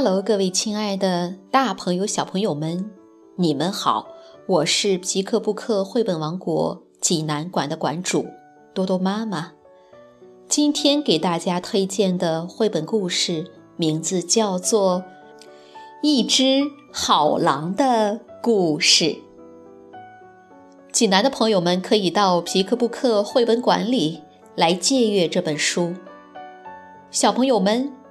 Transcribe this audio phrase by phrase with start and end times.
[0.00, 2.88] Hello，各位亲爱的大朋友、小朋友们，
[3.34, 4.06] 你们好！
[4.46, 8.24] 我是皮克布克绘本王国济南馆的馆主
[8.72, 9.54] 多多妈妈。
[10.46, 15.00] 今天给大家推荐的绘本故事名字叫做
[16.00, 16.62] 《一只
[16.92, 19.04] 好狼的故事》。
[20.92, 24.22] 济南的朋友们可以到皮克布克绘本馆里
[24.54, 25.94] 来借阅这本书。
[27.10, 27.97] 小朋友们。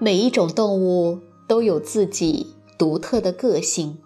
[0.00, 1.18] 每一种动物
[1.48, 3.98] 都有自己独特的个性。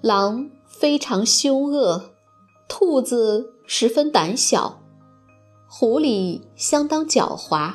[0.00, 2.12] 狼非常凶恶，
[2.66, 4.80] 兔子十分胆小，
[5.68, 7.74] 狐狸相当狡猾，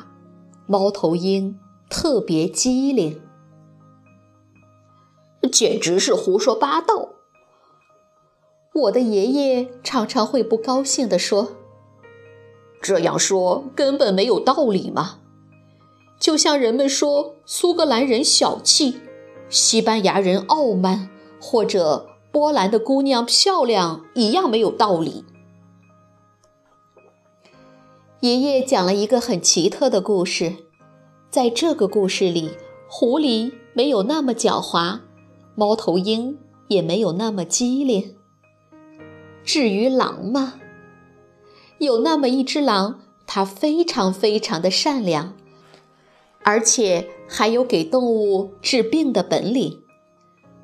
[0.66, 3.22] 猫头鹰特别机灵。
[5.52, 7.09] 简直是胡说八道！
[8.73, 11.52] 我的爷爷常常会不高兴地说
[12.81, 15.19] ：“这样说根本没有道理嘛。”
[16.19, 19.02] 就像人们说苏格兰人小气，
[19.49, 25.25] 西班牙人傲慢，或者波兰的姑娘漂亮一样没有道理。
[28.22, 30.55] 爷爷讲了一个很奇特的故事，
[31.30, 32.52] 在这个故事里，
[32.88, 35.02] 狐狸没有那么狡猾，
[35.53, 38.16] 猫头鹰也没有那么机灵。
[39.44, 40.56] 至于狼嘛，
[41.78, 45.35] 有那么一只狼，它非常非常的善良。
[46.45, 49.81] 而且还有给动物治病的本领，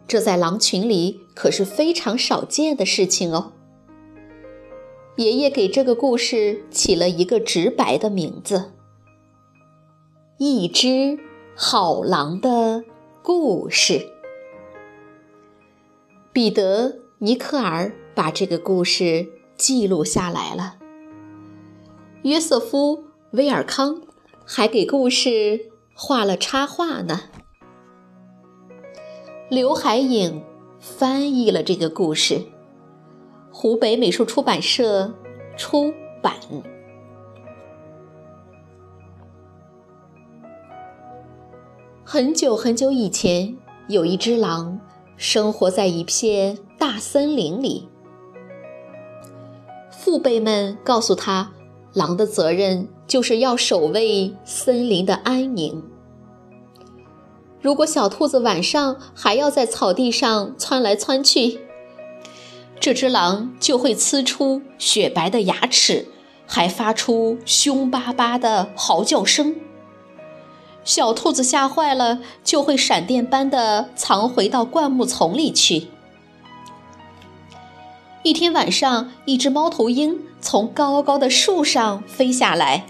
[0.07, 3.53] 这在狼群里可是非常少见的事情哦。
[5.15, 8.73] 爷爷给这个故事起了一个直白的名字：
[10.37, 11.17] 一只
[11.55, 12.83] 好狼的
[13.23, 14.07] 故事。
[16.31, 19.27] 彼得·尼克尔把这个故事
[19.57, 20.77] 记录下来了。
[22.21, 22.97] 约瑟夫·
[23.31, 24.03] 威尔康
[24.45, 25.70] 还给故事。
[26.03, 27.21] 画了插画呢。
[29.51, 30.43] 刘海影
[30.79, 32.41] 翻译了这个故事，
[33.51, 35.13] 湖北美术出版社
[35.55, 36.33] 出版。
[42.03, 43.55] 很久很久以前，
[43.87, 44.79] 有一只狼
[45.17, 47.87] 生活在一片大森林里。
[49.91, 51.51] 父辈们告诉他，
[51.93, 55.90] 狼的责任就是要守卫森林的安宁。
[57.61, 61.59] 如果小兔子晚上还要在草地上窜来窜去，
[62.79, 66.07] 这只狼就会呲出雪白的牙齿，
[66.47, 69.55] 还发出凶巴巴的嚎叫声。
[70.83, 75.89] 小兔子吓坏了，就会闪电般的藏回到灌木丛里去。
[78.23, 82.87] 一天晚上，一只猫头鹰从高高的树上飞下来，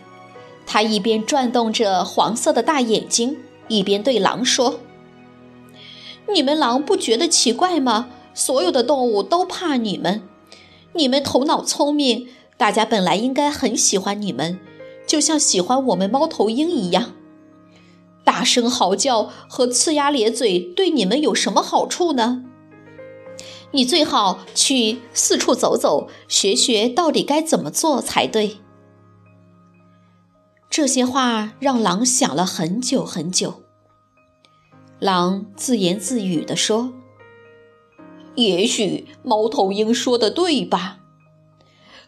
[0.65, 3.37] 它一边转动着黄色的大眼睛。
[3.71, 4.81] 一边对狼说
[6.33, 8.09] ：“你们狼不觉得奇怪吗？
[8.33, 10.23] 所有的动物都怕你们，
[10.93, 12.27] 你们头脑聪明，
[12.57, 14.59] 大家本来应该很喜欢你们，
[15.07, 17.13] 就像喜欢我们猫头鹰一样。
[18.23, 22.43] 大声嚎叫和呲牙咧嘴对你们有什么好处呢？
[23.71, 28.57] 你最好去四处走走，学学到底该怎么做才对。”
[30.69, 33.60] 这些话让狼想了很久很久。
[35.01, 36.93] 狼自言自语地说
[38.37, 40.99] ：“也许猫头鹰说的对吧？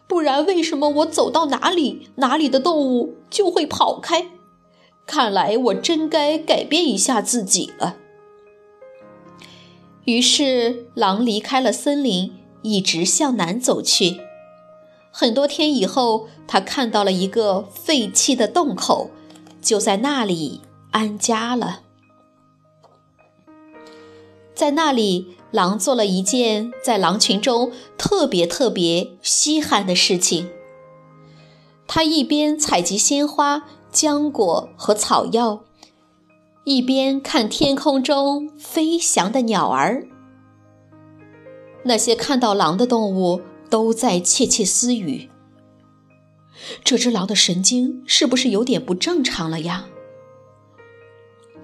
[0.06, 4.28] 不然为什么我走到哪里，哪里的动物就会跑开？
[5.06, 7.96] 看来我真该改变一下自己了。”
[10.06, 12.32] 于是，狼离开了森林，
[12.62, 14.20] 一直向南走去。
[15.10, 19.10] 很多天以后，他看到了一个废弃的洞口，
[19.60, 20.60] 就在那里
[20.92, 21.80] 安家了。
[24.54, 30.48] 在那里，狼做了一件在狼群中特别特别稀罕的事情。
[31.86, 35.64] 他一边采集鲜花、浆果和草药，
[36.64, 40.06] 一边看天空中飞翔的鸟儿。
[41.82, 43.42] 那些看到狼的动物。
[43.70, 45.28] 都在窃窃私语
[46.84, 49.86] ：“这只狼的神经是不是有点不正常了呀？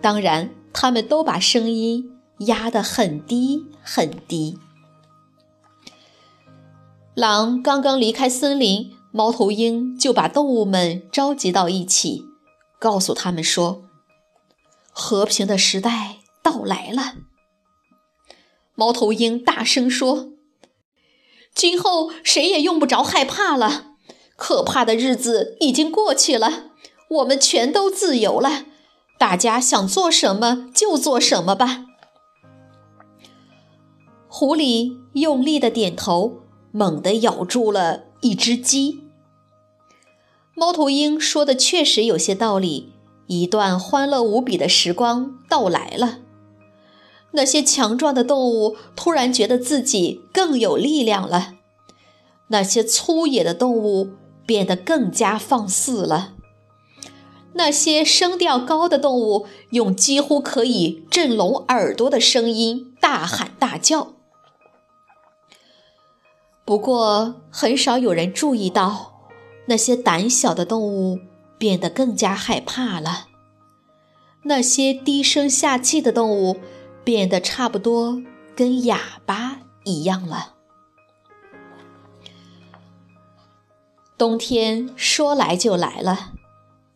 [0.01, 4.59] 当然，他们都把声音压得很低很低。
[7.15, 12.25] 狼刚刚离开森林，猫头鹰就把动物们召集到一起，
[12.79, 13.83] 告诉他们说
[14.93, 17.15] ：“和平的时代到来了。”
[18.75, 20.31] 猫头鹰大声说
[21.55, 23.97] ：“今后谁也用不着害怕了，
[24.37, 26.71] 可怕的日子已经过去了，
[27.09, 28.65] 我们全都自由了。
[29.19, 31.89] 大家想做什么就做什么吧。”
[34.41, 36.39] 狐狸用力的点头，
[36.73, 39.01] 猛地咬住了一只鸡。
[40.55, 42.95] 猫头鹰说的确实有些道理，
[43.27, 46.21] 一段欢乐无比的时光到来了。
[47.33, 51.57] 那些强壮的动物突然觉得自己更有力量了，
[52.49, 54.13] 那些粗野的动物
[54.47, 56.33] 变得更加放肆了，
[57.53, 64.15] 那些声调高的动物用几乎可以震聋耳朵的声音大喊大叫。
[66.71, 69.27] 不过，很少有人注意到，
[69.67, 71.19] 那些胆小的动物
[71.59, 73.27] 变得更加害怕了，
[74.45, 76.61] 那些低声下气的动物。
[77.03, 78.23] 变得差不多
[78.55, 80.55] 跟哑巴一样了。
[84.17, 86.35] 冬天说来就来了，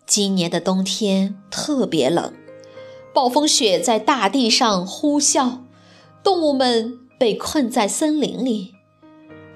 [0.07, 2.33] 今年的冬天特别冷，
[3.13, 5.63] 暴风雪在大地上呼啸，
[6.23, 8.75] 动物们被困在森林里，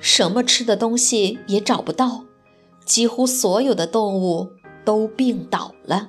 [0.01, 2.25] 什么吃的东西也找不到，
[2.85, 4.51] 几乎所有的动物
[4.85, 6.09] 都病倒了。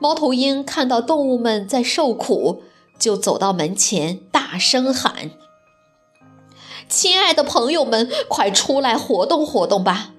[0.00, 2.62] 猫头鹰看到动物们在受苦，
[2.98, 5.30] 就走到门前，大声喊
[6.88, 10.12] ：“亲爱的朋友们，快出来活动活动吧！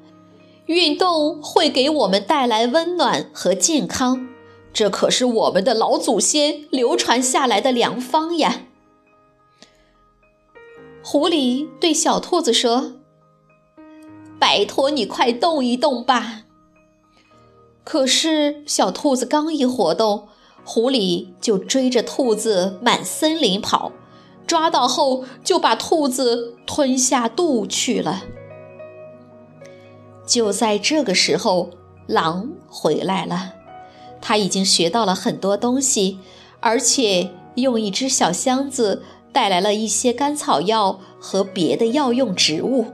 [0.65, 4.27] 运动会给我们带来温暖和健康，
[4.73, 8.63] 这可是我们的老祖先流传下来的良方呀！”
[11.15, 12.95] 狐狸对小兔子说
[14.38, 16.41] ：“拜托你快动一动吧。”
[17.85, 20.27] 可是，小兔子刚一活动，
[20.65, 23.94] 狐狸就追着兔子满森林跑，
[24.45, 28.25] 抓到后就把兔子吞下肚去了。
[30.27, 31.69] 就在这个时候，
[32.07, 33.53] 狼回来了，
[34.19, 36.19] 他已经学到了很多东西，
[36.59, 39.03] 而且用一只小箱子
[39.35, 42.85] 带来了一些干草药和别的药用植物。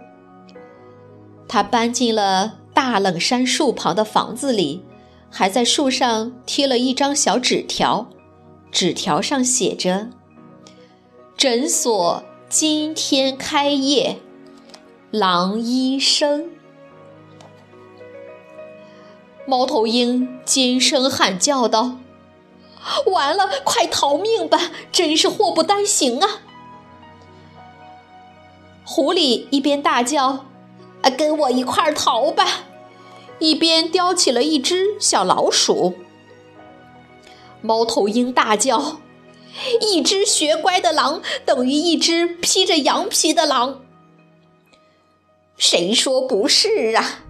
[1.47, 2.57] 他搬进了。
[2.73, 4.81] 大冷杉树旁的房子里，
[5.29, 8.07] 还在树上贴了一张小纸条，
[8.71, 10.07] 纸条上写着
[11.35, 14.19] ：“诊所今天开业，
[15.11, 16.49] 狼医生。”
[19.45, 21.97] 猫头鹰尖声喊叫道
[23.07, 24.71] ：“完了，快逃命吧！
[24.91, 26.41] 真是祸不单行啊！”
[28.85, 30.45] 狐狸一边大叫。
[31.01, 32.65] 啊，跟我一块儿逃吧！
[33.39, 35.95] 一边叼起了一只小老鼠。
[37.61, 38.99] 猫头鹰大叫
[39.81, 43.81] ：“一只学乖的狼等于一只披着羊皮的狼。”
[45.57, 47.21] 谁说不是啊？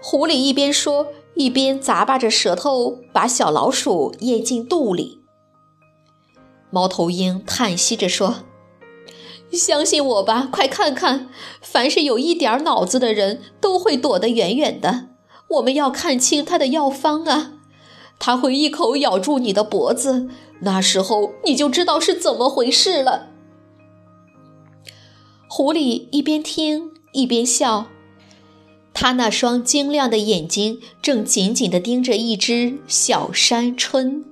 [0.00, 5.20] 狐狸一边说，一边咂巴着舌头，把小老鼠咽进肚里。
[6.70, 8.36] 猫头鹰叹息着说。
[9.50, 11.28] 相信我吧，快看看，
[11.60, 15.08] 凡是有一点脑子的人都会躲得远远的。
[15.48, 17.52] 我们要看清他的药方啊！
[18.18, 23.26] 他会一口咬住你的脖子，那时候你就知道是怎么回事了。
[25.48, 27.88] 狐狸一边听一边笑，
[29.02, 34.24] 他那双晶亮的眼睛正紧紧地盯着一只小山春。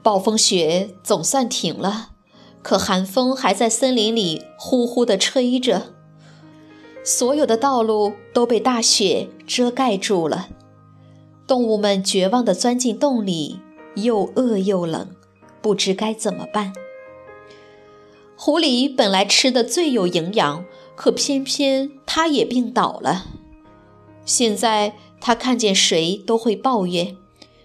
[0.00, 2.10] 暴风雪总算停了。
[2.62, 5.92] 可寒风还在森林里呼呼地吹着，
[7.02, 10.50] 所有的道路都被大雪遮盖住了。
[11.48, 13.58] 动物们绝望地钻进洞里，
[13.96, 15.08] 又饿又冷，
[15.60, 16.72] 不知该怎么办。
[18.36, 20.64] 狐狸本来吃的最有营养，
[21.00, 23.24] 可偏偏他也病倒了。
[24.26, 27.16] 现在他看见谁都会抱怨，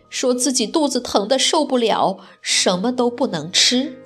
[0.08, 4.01] 说自己肚子疼得受不了，什么都不能吃。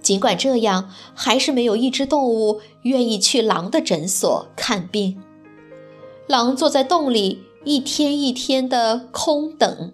[0.00, 5.20] 尽管这样，还是没有一只动物愿意去狼的诊所看病。
[6.28, 9.92] 狼坐在洞里，一天一天的空等。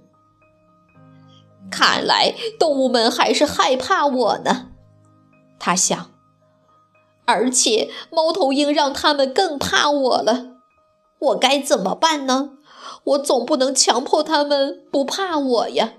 [1.71, 4.73] 看来动物们还是害怕我呢，
[5.59, 6.11] 他想。
[7.29, 10.57] 而且猫头鹰让他们更怕我了。
[11.19, 12.53] 我该怎么办呢？
[13.05, 15.93] 我总不能强迫他们不怕我呀。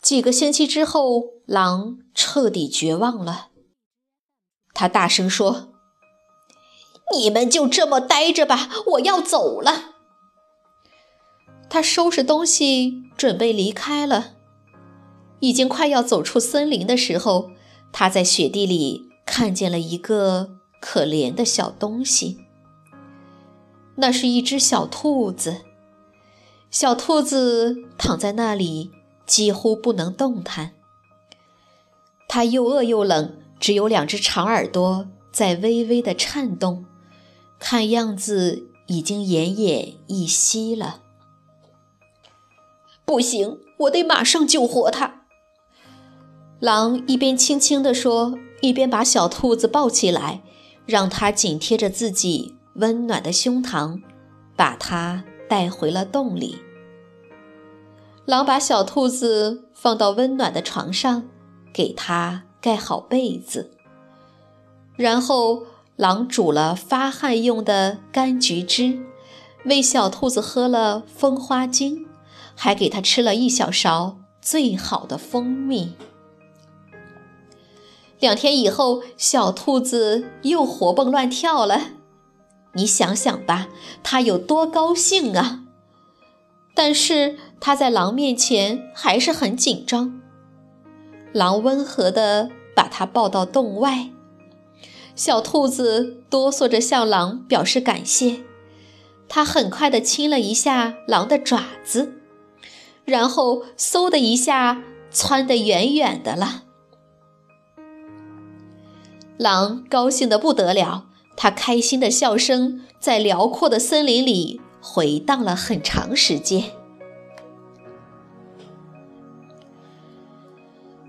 [0.00, 3.48] 几个星期之后，狼彻底绝望了。
[4.72, 5.72] 他大声说
[7.12, 9.94] ：“你们就这么待着吧，我要走了。”
[11.68, 14.34] 他收拾东西，准备离开了。
[15.40, 17.50] 已经快要走出森林的时候，
[17.92, 22.38] 他在雪地里看见了一个可怜的小东西。
[23.96, 25.62] 那是一只小兔子，
[26.70, 28.90] 小兔子躺在那里，
[29.26, 30.72] 几乎不能动弹。
[32.26, 36.86] 它又饿又冷，只有两只长耳朵在微微的颤动，
[37.58, 41.02] 看样子已经奄奄一息了。
[43.04, 45.21] 不行，我得马上救活它。
[46.62, 50.42] 狼一边轻轻地说，一边把小兔子抱起来，
[50.86, 52.54] 让它紧贴着自己。
[52.74, 54.00] 温暖的胸膛，
[54.54, 56.58] 把它带回了洞里。
[58.24, 61.24] 狼把小兔子放到温暖的床上，
[61.74, 63.72] 给它盖好被子。
[64.94, 65.64] 然后，
[65.96, 69.00] 狼煮了发汗用的柑橘汁，
[69.64, 72.06] 喂小兔子喝了蜂花精，
[72.54, 75.94] 还给它吃了一小勺最好的蜂蜜。
[78.22, 81.88] 两天以后，小兔子又活蹦乱跳了。
[82.74, 83.66] 你想想吧，
[84.04, 85.64] 它有多高兴啊！
[86.72, 90.20] 但是它在狼面前还是很紧张。
[91.32, 94.10] 狼温和地把它抱到洞外，
[95.16, 98.44] 小兔子哆嗦着向狼表示感谢。
[99.28, 102.20] 它很快地亲了一下狼的爪子，
[103.04, 106.62] 然后嗖的一下窜得远远的了。
[109.42, 111.04] 狼高兴得不得了。
[111.36, 116.64] 他开心的笑声在辽阔的森林里回荡了很长时间。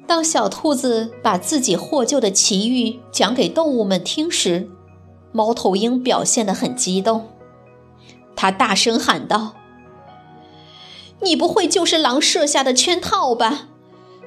[0.07, 4.69] 当小兔子把自己获救的奇遇讲给动物们听时，
[5.31, 7.29] 猫头鹰表现得很激动。
[8.35, 9.53] 他大声喊道
[11.21, 13.67] ：“你不会就是狼设下的圈套吧？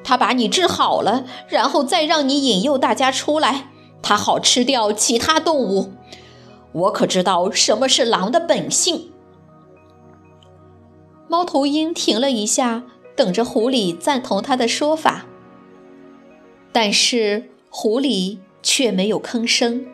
[0.04, 3.70] 他把你治好了，然后再让你引诱大家出来。”
[4.02, 5.92] 它好吃掉其他动物，
[6.72, 9.12] 我可知道什么是狼的本性。
[11.28, 12.84] 猫头鹰停了一下，
[13.16, 15.26] 等着狐狸赞同他的说法，
[16.70, 19.86] 但是狐狸却没有吭声，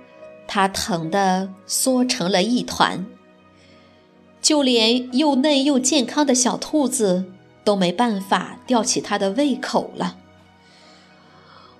[0.46, 3.06] 它疼得缩成了一团。
[4.42, 7.24] 就连又嫩又健康的小兔子
[7.64, 10.16] 都没办法吊起它的胃口了。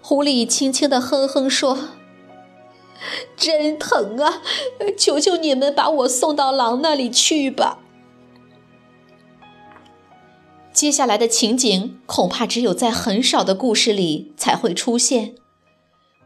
[0.01, 1.77] 狐狸轻轻地哼哼说。
[3.43, 4.41] 真疼啊！
[4.97, 7.81] 求求你们把我送到狼那里去吧。
[10.73, 15.35] 接下来的情景恐怕只有在很少的故事里才会出现。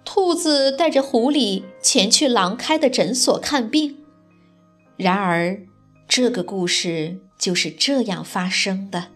[0.04, 3.96] 兔子带着狐狸前去狼开的诊所看病，
[4.98, 5.62] 然而
[6.06, 9.06] 这个故事就是这样发生的。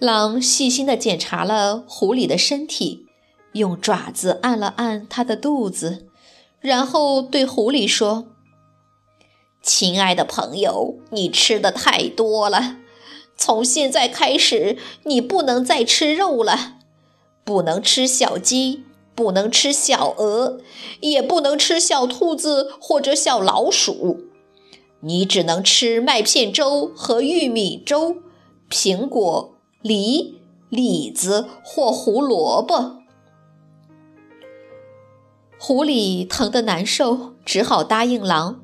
[0.00, 3.06] 狼细心地检查了狐狸的身体。
[3.52, 6.06] 用爪子按了按它的肚子，
[6.60, 8.26] 然后对狐狸说
[9.62, 12.76] ：“亲爱的朋友，你吃的太多了，
[13.36, 16.76] 从现在开始你不能再吃肉了，
[17.44, 20.60] 不能吃小鸡，不能吃小鹅，
[21.00, 24.20] 也不能吃小兔子或者小老鼠，
[25.00, 28.18] 你只能吃麦片粥和玉米粥、
[28.70, 30.38] 苹果、梨、
[30.68, 32.98] 李子或胡萝卜。”
[35.62, 38.62] 狐狸疼得难受，只好答应狼，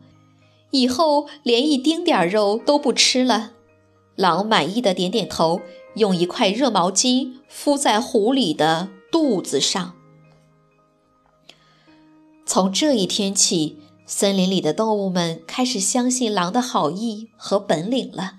[0.71, 3.53] 以后连一丁点肉都不吃了。
[4.15, 5.61] 狼满意的点点头，
[5.97, 9.93] 用一块热毛巾敷在狐狸的肚子上。
[12.47, 13.77] 从这一天起，
[14.07, 18.37] 森林里的动物们开始相信狼的好意和本领了。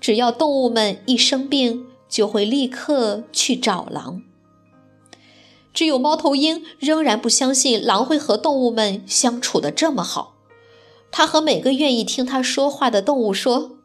[0.00, 4.22] 只要动物们一生病，就会立刻去找狼。
[5.72, 10.36] 只有猫头鹰仍然不相信狼会和动物们相处的这么好。
[11.10, 13.78] 他和每个愿意听他说话的动物说：“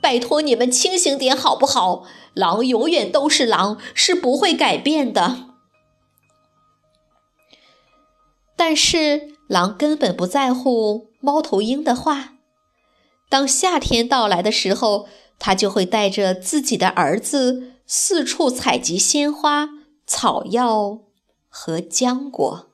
[0.00, 2.04] 拜托你们清醒点好不好？
[2.34, 5.48] 狼永远都是狼，是不会改变的。”
[8.56, 12.34] 但是狼根本不在乎猫头鹰的话。
[13.28, 15.08] 当夏天到来的时候，
[15.38, 19.70] 他就会带着自己的儿子四处采集鲜花。
[20.14, 20.98] 草药
[21.48, 22.68] 和浆果。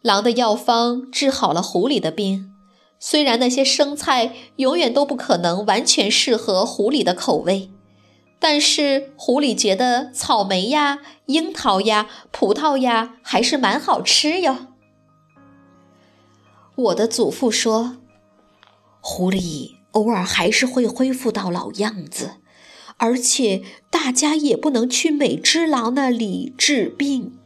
[0.00, 2.52] 狼的药方治好了狐狸的病，
[3.00, 7.72] 虽然那些生菜永远都不可能完全适合狐狸的口味，
[8.38, 14.68] 但是狐狸觉得草莓呀、樱桃呀、葡萄呀还是蛮好吃哟。
[16.76, 17.96] 我的祖父说，
[19.00, 22.36] 狐狸偶尔还是会恢复到老样子，
[23.02, 27.36] 而且大家也不能去美只狼那里治病。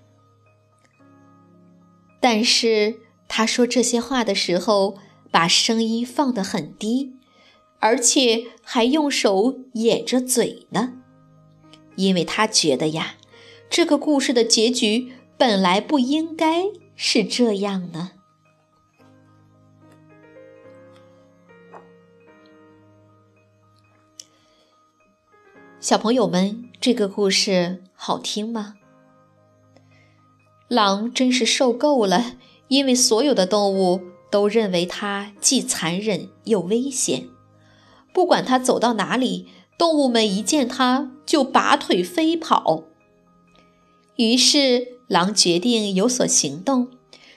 [2.20, 2.96] 但是
[3.26, 4.98] 他说这些话的时候，
[5.30, 7.14] 把声音放得很低，
[7.78, 10.92] 而且还用手掩着嘴呢，
[11.94, 13.14] 因为他觉得呀，
[13.70, 18.12] 这个故事的结局本来不应该是这样呢。
[25.86, 28.74] 小朋友们，这个故事好听吗？
[30.66, 32.34] 狼真是受够了，
[32.66, 37.28] 因为所有的动物都认为它既残忍又危险。
[38.12, 39.46] 不管它走到哪里，
[39.78, 42.82] 动物们一见它就拔腿飞跑。
[44.16, 46.88] 于是，狼决定有所行动，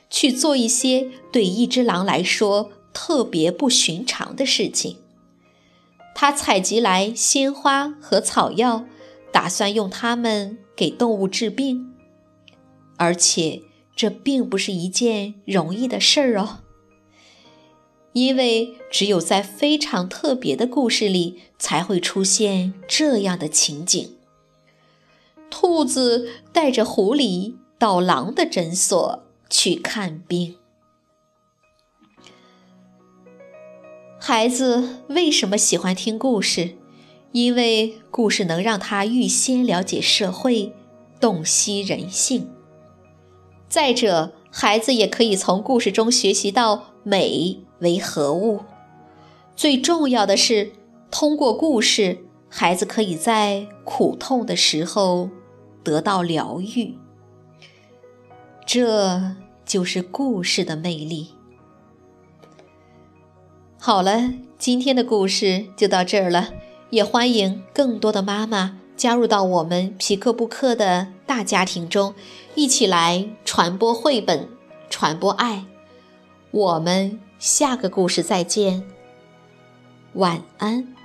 [0.09, 4.97] 去做一些对一只狼来说特别不寻常的事情。
[6.21, 8.83] 他采集来鲜花和草药，
[9.31, 11.93] 打算用它们给动物治病。
[12.97, 13.61] 而且
[13.95, 16.59] 这并不是一件容易的事儿哦，
[18.11, 24.17] 因为只有在非常特别的故事里才会出现这样的情景：
[25.49, 30.58] 兔子带着狐狸到狼的诊所去看病。
[34.29, 36.75] 孩子为什么喜欢听故事？
[37.31, 40.71] 因为故事能让他预先了解社会，
[41.19, 42.47] 洞悉人性。
[43.67, 48.59] 再者，孩子也可以从故事中学习到美为何物。
[49.55, 50.73] 最重要的是，
[51.09, 55.31] 通过故事，孩子可以在苦痛的时候
[55.83, 56.93] 得到疗愈。
[58.63, 61.29] 这就是故事的魅力。
[63.81, 66.49] 好了，今天的故事就到这儿了，
[66.89, 68.77] 也欢迎更多的妈妈。
[68.97, 72.13] 加入到我们皮克布克的大家庭中，
[72.55, 74.49] 一起来传播绘本，
[74.89, 75.63] 传播爱。
[76.51, 78.83] 我们下个故事再见，
[80.15, 80.98] 晚安。